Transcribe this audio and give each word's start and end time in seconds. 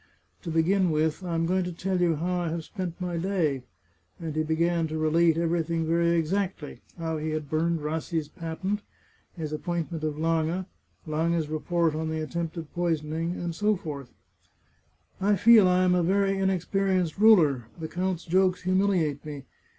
To 0.41 0.49
begin 0.49 0.89
with, 0.89 1.23
I 1.23 1.35
am 1.35 1.45
going 1.45 1.63
to 1.63 1.71
tell 1.71 2.01
you 2.01 2.15
how 2.15 2.39
I 2.39 2.49
have 2.49 2.63
spent 2.63 2.99
my 2.99 3.17
day." 3.17 3.61
And 4.19 4.35
he 4.35 4.41
began 4.41 4.87
to 4.87 4.97
relate 4.97 5.37
everything 5.37 5.85
very 5.85 6.17
exactly. 6.17 6.81
How 6.97 7.17
he 7.19 7.29
had 7.29 7.51
burned 7.51 7.81
Rassi's 7.81 8.27
patent, 8.27 8.81
his 9.37 9.53
ap 9.53 9.61
pointment 9.61 10.01
of 10.03 10.17
Lange, 10.17 10.65
Lange's 11.05 11.49
report 11.49 11.93
on 11.93 12.09
the 12.09 12.19
attempted 12.19 12.73
poi 12.73 12.95
soning, 12.95 13.33
and 13.33 13.53
so 13.53 13.75
forth." 13.75 14.11
I 15.21 15.35
feel 15.35 15.67
I 15.67 15.83
am 15.83 15.93
a 15.93 16.01
very 16.01 16.35
inexperienced 16.39 17.19
ruler. 17.19 17.65
The 17.79 17.87
count's 17.87 18.25
jokes 18.25 18.63
humiliate 18.63 19.23
me. 19.23 19.45